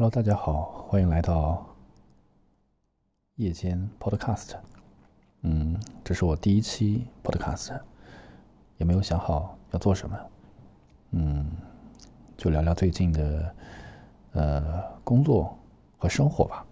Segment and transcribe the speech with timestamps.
[0.00, 1.62] Hello，大家好，欢迎来到
[3.34, 4.54] 夜间 Podcast。
[5.42, 7.78] 嗯，这是我第一期 Podcast，
[8.78, 10.18] 也没有想好要做什么。
[11.10, 11.50] 嗯，
[12.34, 13.54] 就聊聊最近的
[14.32, 15.54] 呃工作
[15.98, 16.64] 和生活吧。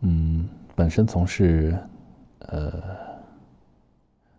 [0.00, 1.74] 嗯，本身从事
[2.40, 2.70] 呃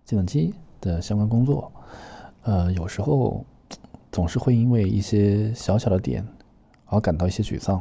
[0.06, 1.72] 计算机的相关工作，
[2.44, 3.44] 呃，有时候。
[4.18, 6.28] 总是会因为一些小小的点
[6.86, 7.80] 而感到一些沮丧，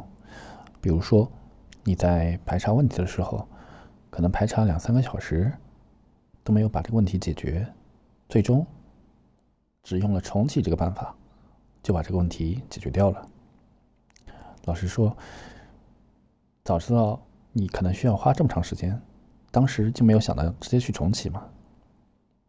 [0.79, 1.27] 比如说
[1.83, 3.47] 你在排查问题的时候，
[4.11, 5.51] 可能排查两三个小时
[6.43, 7.67] 都没有把这个问题解决，
[8.29, 8.63] 最终
[9.81, 11.15] 只用了重启这个办法
[11.81, 13.27] 就把这个问题解决掉了。
[14.65, 15.17] 老实说，
[16.63, 17.19] 早知道
[17.51, 19.01] 你可能需要花这么长时间，
[19.49, 21.43] 当时就没有想到直接去重启嘛。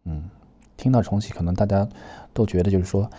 [0.04, 0.28] 嗯，
[0.76, 1.88] 听到重启，可能大家
[2.34, 3.10] 都觉得就是说。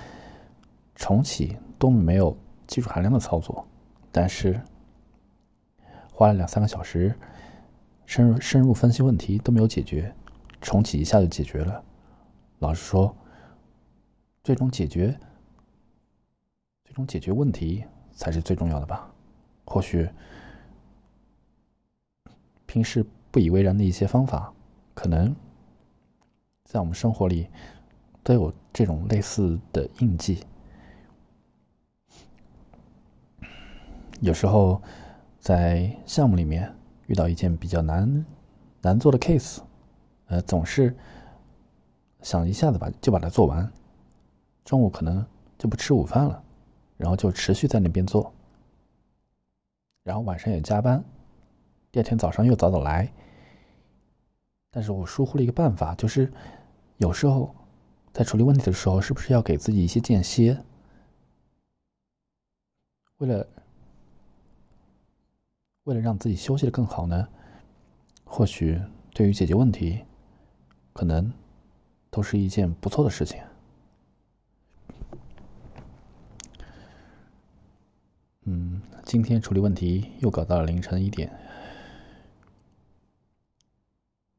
[0.99, 3.65] 重启多么没有技术含量的操作，
[4.11, 4.61] 但是
[6.13, 7.15] 花了两三个小时，
[8.05, 10.13] 深入深入分析问题都没有解决，
[10.59, 11.81] 重启一下就解决了。
[12.59, 13.15] 老实说，
[14.43, 15.17] 最终解决
[16.83, 19.09] 最终解决问题才是最重要的吧？
[19.65, 20.07] 或许
[22.65, 24.53] 平时不以为然的一些方法，
[24.93, 25.33] 可能
[26.65, 27.47] 在我们生活里
[28.21, 30.43] 都有这种类似的印记。
[34.21, 34.81] 有时候，
[35.39, 36.75] 在项目里面
[37.07, 38.25] 遇到一件比较难
[38.81, 39.59] 难做的 case，
[40.25, 40.93] 呃，总是
[42.21, 43.71] 想一下子把就把它做完，
[44.65, 45.25] 中午可能
[45.57, 46.43] 就不吃午饭了，
[46.97, 48.33] 然后就持续在那边做，
[50.03, 51.01] 然后晚上也加班，
[51.89, 53.09] 第二天早上又早早来。
[54.69, 56.29] 但是我疏忽了一个办法，就是
[56.97, 57.55] 有时候
[58.11, 60.61] 在处理问题的时候，是不是要给自己一些间歇，
[63.19, 63.47] 为了。
[65.89, 67.27] 为了让自己休息的更好呢，
[68.23, 68.79] 或许
[69.11, 70.03] 对于解决问题，
[70.93, 71.33] 可能
[72.11, 73.41] 都是一件不错的事情。
[78.43, 81.35] 嗯，今天处理问题又搞到了凌晨一点，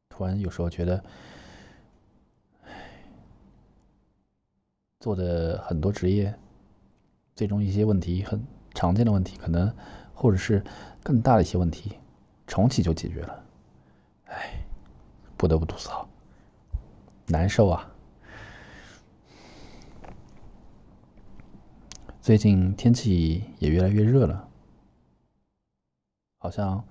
[0.08, 1.02] 突然有时候觉得，
[5.00, 6.32] 做的很多职业，
[7.34, 8.40] 最终一些问题很
[8.72, 9.74] 常见的问题，可能
[10.20, 10.62] 或者是。
[11.02, 11.96] 更大的一些问题，
[12.46, 13.44] 重启就解决了。
[14.26, 14.62] 哎，
[15.34, 16.06] 不得不吐槽，
[17.26, 17.90] 难受啊！
[22.20, 24.46] 最近天气也越来越热了，
[26.36, 26.84] 好像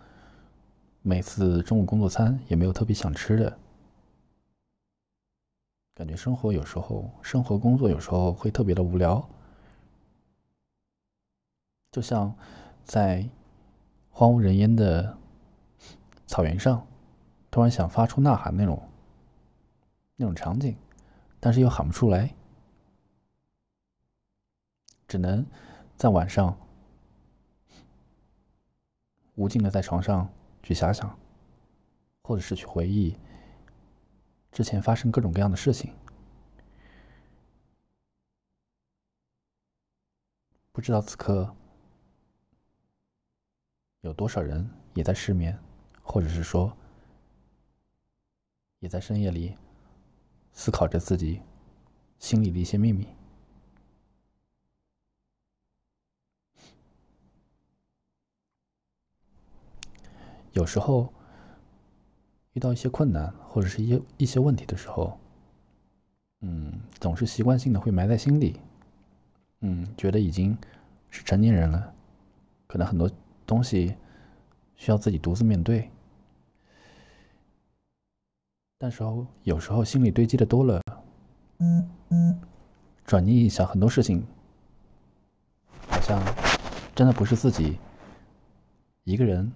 [1.04, 3.60] 每次中午工作餐也没有特别想吃的，
[5.94, 9.24] 感觉生活有时候生活工作有时候会特别的无聊，
[11.92, 12.36] 就像
[12.84, 13.30] 在。
[14.12, 15.18] 荒无人烟的
[16.28, 16.86] 草原上，
[17.50, 18.90] 突然想发出呐喊那种
[20.18, 20.76] 那种场景，
[21.40, 22.36] 但是又喊不出来，
[25.08, 25.46] 只能
[25.96, 26.60] 在晚上
[29.36, 30.28] 无尽的在床上
[30.62, 31.18] 去遐想，
[32.24, 33.18] 或者是去回忆
[34.52, 35.96] 之前发生各种各样的事情。
[40.74, 41.56] 不知道此刻。
[44.02, 45.58] 有多少人也在失眠，
[46.02, 46.72] 或者是说，
[48.80, 49.56] 也在深夜里
[50.54, 51.42] 思考着自己
[52.18, 53.08] 心里的一些秘密？
[60.54, 61.14] 有时候
[62.54, 65.20] 遇到一些困难或者是一些一些问题的时候，
[66.40, 68.62] 嗯，总是习惯性的会埋在心里，
[69.60, 70.58] 嗯，觉得已经
[71.10, 71.94] 是成年人了，
[72.66, 73.12] 可能很多。
[73.50, 73.96] 东西
[74.76, 75.90] 需要自己独自面对，
[78.78, 79.04] 但是
[79.42, 80.80] 有时候心里堆积的多了，
[83.04, 84.24] 转念一想，很多事情
[85.88, 86.22] 好像
[86.94, 87.80] 真的不是自己
[89.04, 89.52] 一个人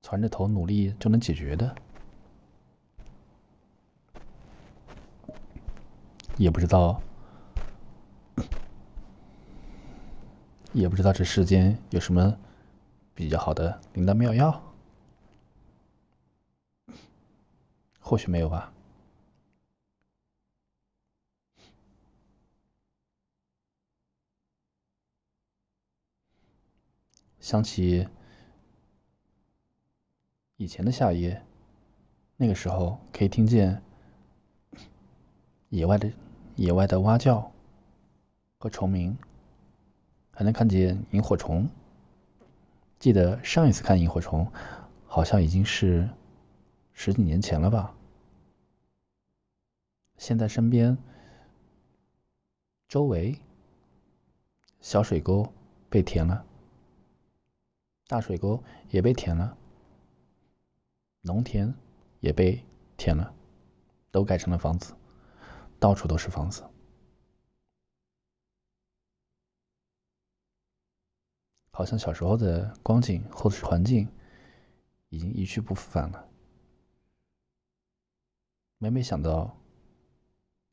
[0.00, 1.74] 攒着头努力就能解决的，
[6.36, 7.02] 也不知道。
[10.72, 12.38] 也不知道这世间有什么
[13.12, 14.62] 比较好的灵丹妙药，
[17.98, 18.72] 或许没有吧。
[27.40, 28.06] 想起
[30.56, 31.44] 以前的夏夜，
[32.36, 33.82] 那个时候可以听见
[35.70, 36.12] 野外的
[36.54, 37.50] 野外的蛙叫
[38.58, 39.18] 和虫鸣。
[40.40, 41.68] 还能看见萤火虫。
[42.98, 44.50] 记得上一次看萤火虫，
[45.06, 46.08] 好像已经是
[46.94, 47.94] 十几年前了吧。
[50.16, 50.96] 现在身边
[52.88, 53.38] 周围
[54.80, 55.46] 小水沟
[55.90, 56.42] 被填了，
[58.06, 59.54] 大水沟也被填了，
[61.20, 61.74] 农田
[62.20, 62.64] 也被
[62.96, 63.34] 填了，
[64.10, 64.94] 都盖成了房子，
[65.78, 66.64] 到处都是房子。
[71.80, 74.06] 好像小时候的光景或者是环境
[75.08, 76.28] 已经一去不复返了。
[78.76, 79.56] 每每想到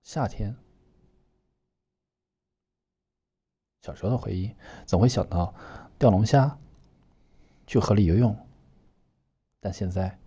[0.04, 0.54] 夏天，
[3.84, 4.54] 小时候的回忆，
[4.86, 5.56] 总会想到
[5.98, 6.60] 钓龙虾、
[7.66, 8.38] 去河里游泳。
[9.62, 10.20] 但现在，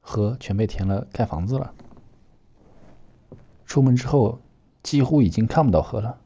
[0.00, 1.74] 河全被填了，盖房子了。
[3.66, 4.40] 出门之后，
[4.82, 6.22] 几乎已经看不到河了。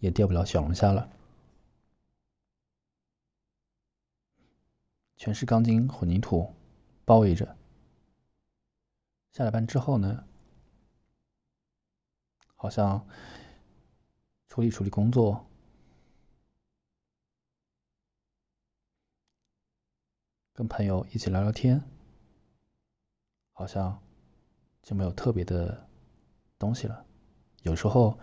[0.00, 1.10] 也钓不了小龙虾了，
[5.16, 6.54] 全是钢筋混凝土
[7.04, 7.56] 包围着。
[9.32, 10.24] 下了班之后呢，
[12.54, 13.04] 好像
[14.48, 15.44] 处理处理工作，
[20.52, 21.82] 跟朋友一起聊聊天，
[23.52, 24.00] 好像
[24.82, 25.88] 就没有特别的
[26.56, 27.04] 东西了。
[27.62, 28.16] 有时候。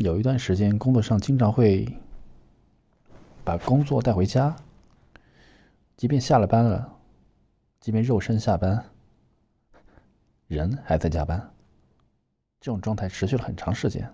[0.00, 1.86] 有一段时间，工作上经常会
[3.44, 4.56] 把工作带回家，
[5.94, 6.98] 即便下了班了，
[7.80, 8.82] 即便肉身下班，
[10.46, 11.38] 人还在加班。
[12.60, 14.10] 这种状态持续了很长时间，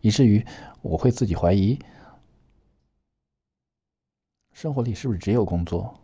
[0.00, 0.46] 以至于
[0.80, 1.76] 我会自己怀疑，
[4.52, 5.98] 生活里是不是只有工作？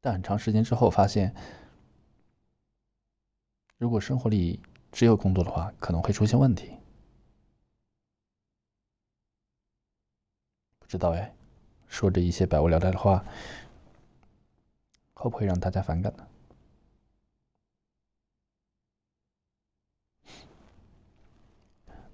[0.00, 1.32] 但很长时间之后发现，
[3.76, 4.60] 如果生活里
[4.90, 6.72] 只有工作的话，可能会出现问题。
[10.88, 11.34] 知道哎，
[11.86, 13.22] 说着一些百无聊赖的话，
[15.12, 16.26] 会不会让大家反感呢？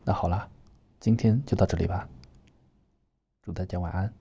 [0.02, 0.50] 那好啦，
[0.98, 2.08] 今天就到这里吧，
[3.42, 4.12] 祝大家晚安。